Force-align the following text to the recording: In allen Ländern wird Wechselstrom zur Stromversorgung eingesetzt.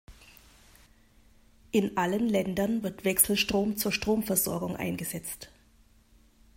In 1.71 1.95
allen 1.95 2.27
Ländern 2.27 2.81
wird 2.81 3.05
Wechselstrom 3.05 3.77
zur 3.77 3.91
Stromversorgung 3.91 4.75
eingesetzt. 4.75 5.51